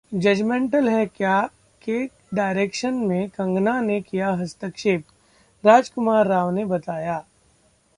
[0.13, 1.49] Judgemental Hai Kya
[1.81, 2.05] के
[2.33, 5.03] direction में कंगना ने किया हस्तक्षेप?
[5.65, 7.25] राजकुमार राव ने बताया